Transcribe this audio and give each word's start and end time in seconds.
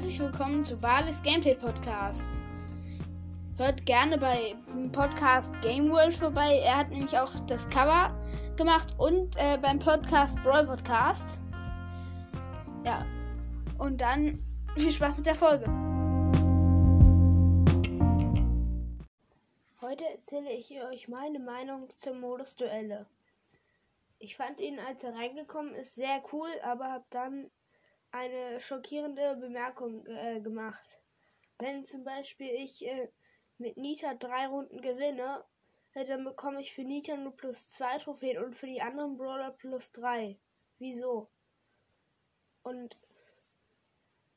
herzlich 0.00 0.20
willkommen 0.20 0.64
zu 0.64 0.78
Balis 0.78 1.20
Gameplay 1.20 1.54
Podcast. 1.54 2.26
Hört 3.58 3.84
gerne 3.84 4.16
bei 4.16 4.54
Podcast 4.92 5.52
Game 5.60 5.90
World 5.90 6.16
vorbei. 6.16 6.58
Er 6.64 6.78
hat 6.78 6.88
nämlich 6.88 7.18
auch 7.18 7.30
das 7.40 7.68
Cover 7.68 8.18
gemacht 8.56 8.94
und 8.96 9.36
äh, 9.36 9.58
beim 9.60 9.78
Podcast 9.78 10.42
Brawl 10.42 10.64
Podcast. 10.64 11.38
Ja, 12.86 13.04
und 13.76 14.00
dann 14.00 14.40
viel 14.74 14.90
Spaß 14.90 15.18
mit 15.18 15.26
der 15.26 15.34
Folge. 15.34 15.66
Heute 19.82 20.04
erzähle 20.14 20.50
ich 20.52 20.80
euch 20.82 21.08
meine 21.08 21.40
Meinung 21.40 21.90
zum 21.98 22.20
Modus 22.20 22.56
Duelle. 22.56 23.04
Ich 24.18 24.34
fand 24.34 24.60
ihn, 24.60 24.78
als 24.80 25.04
er 25.04 25.14
reingekommen 25.14 25.74
ist, 25.74 25.94
sehr 25.94 26.22
cool, 26.32 26.48
aber 26.62 26.90
habe 26.90 27.04
dann 27.10 27.50
eine 28.12 28.60
schockierende 28.60 29.36
Bemerkung 29.36 30.06
äh, 30.06 30.40
gemacht. 30.40 31.00
Wenn 31.58 31.84
zum 31.84 32.04
Beispiel 32.04 32.50
ich 32.50 32.86
äh, 32.86 33.08
mit 33.58 33.76
Nita 33.76 34.14
drei 34.14 34.46
Runden 34.46 34.80
gewinne, 34.80 35.44
äh, 35.94 36.04
dann 36.04 36.24
bekomme 36.24 36.60
ich 36.60 36.72
für 36.72 36.82
Nita 36.82 37.16
nur 37.16 37.36
plus 37.36 37.72
zwei 37.72 37.98
Trophäen 37.98 38.42
und 38.42 38.56
für 38.56 38.66
die 38.66 38.80
anderen 38.80 39.16
Brawler 39.16 39.52
plus 39.52 39.92
drei. 39.92 40.38
Wieso? 40.78 41.28
Und 42.62 42.96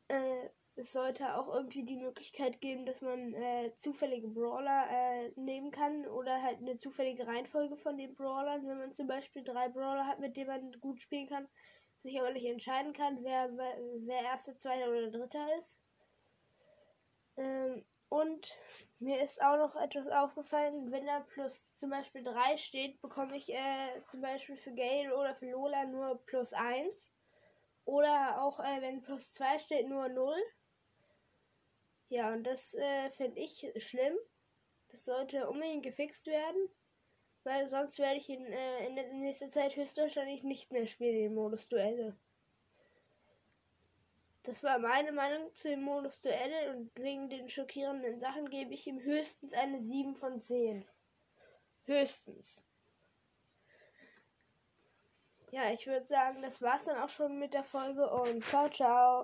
äh, 0.09 0.49
es 0.75 0.91
sollte 0.91 1.35
auch 1.35 1.53
irgendwie 1.53 1.83
die 1.83 1.97
Möglichkeit 1.97 2.59
geben, 2.59 2.85
dass 2.85 3.01
man 3.01 3.33
äh, 3.33 3.71
zufällige 3.75 4.27
Brawler 4.27 5.29
nehmen 5.35 5.69
kann 5.69 6.07
oder 6.07 6.41
halt 6.41 6.59
eine 6.59 6.77
zufällige 6.77 7.27
Reihenfolge 7.27 7.77
von 7.77 7.95
den 7.97 8.15
Brawlern. 8.15 8.67
Wenn 8.67 8.79
man 8.79 8.93
zum 8.93 9.07
Beispiel 9.07 9.43
drei 9.43 9.69
Brawler 9.69 10.07
hat, 10.07 10.19
mit 10.19 10.35
denen 10.35 10.47
man 10.47 10.79
gut 10.79 10.99
spielen 10.99 11.27
kann, 11.27 11.47
sich 12.03 12.19
aber 12.19 12.31
nicht 12.31 12.45
entscheiden 12.45 12.93
kann, 12.93 13.23
wer, 13.23 13.49
wer, 13.57 14.21
erster, 14.21 14.57
zweiter 14.57 14.89
oder 14.89 15.09
dritter 15.09 15.57
ist. 15.57 15.79
Ähm, 17.37 17.85
und 18.09 18.55
mir 18.99 19.23
ist 19.23 19.41
auch 19.41 19.57
noch 19.57 19.75
etwas 19.75 20.07
aufgefallen, 20.07 20.91
wenn 20.91 21.07
da 21.07 21.21
plus 21.21 21.67
zum 21.75 21.89
Beispiel 21.89 22.23
3 22.23 22.57
steht, 22.57 23.01
bekomme 23.01 23.35
ich 23.35 23.51
äh, 23.51 24.01
zum 24.09 24.21
Beispiel 24.21 24.57
für 24.57 24.73
Gale 24.73 25.15
oder 25.15 25.33
für 25.35 25.49
Lola 25.49 25.85
nur 25.85 26.23
plus 26.25 26.53
1. 26.53 27.09
Oder 27.85 28.41
auch 28.43 28.59
äh, 28.59 28.81
wenn 28.81 29.01
plus 29.01 29.33
2 29.33 29.57
steht, 29.57 29.87
nur 29.87 30.09
0. 30.09 30.35
Ja, 32.09 32.31
und 32.33 32.43
das 32.43 32.75
äh, 32.75 33.09
finde 33.11 33.39
ich 33.39 33.65
schlimm. 33.77 34.15
Das 34.89 35.05
sollte 35.05 35.49
unbedingt 35.49 35.83
gefixt 35.83 36.27
werden. 36.27 36.69
Weil 37.43 37.67
sonst 37.67 37.99
werde 37.99 38.17
ich 38.17 38.29
in, 38.29 38.45
äh, 38.45 38.87
in 38.87 39.19
nächster 39.19 39.49
Zeit 39.49 39.75
höchstwahrscheinlich 39.75 40.43
nicht 40.43 40.71
mehr 40.71 40.87
spielen, 40.87 41.15
den 41.15 41.35
Modus 41.35 41.67
Duelle. 41.67 42.15
Das 44.43 44.61
war 44.61 44.77
meine 44.79 45.11
Meinung 45.13 45.53
zu 45.53 45.69
dem 45.69 45.83
Modus 45.83 46.21
Duelle 46.21 46.75
und 46.75 46.91
wegen 46.95 47.29
den 47.29 47.49
schockierenden 47.49 48.19
Sachen 48.19 48.49
gebe 48.49 48.73
ich 48.73 48.87
ihm 48.87 48.99
höchstens 49.01 49.53
eine 49.53 49.79
7 49.79 50.15
von 50.15 50.41
10. 50.41 50.85
Höchstens. 51.85 52.61
Ja, 55.51 55.71
ich 55.71 55.85
würde 55.85 56.07
sagen, 56.07 56.41
das 56.41 56.61
war's 56.61 56.85
dann 56.85 56.97
auch 56.97 57.09
schon 57.09 57.37
mit 57.39 57.53
der 57.53 57.63
Folge 57.63 58.09
und 58.09 58.43
ciao, 58.43 58.67
ciao. 58.69 59.21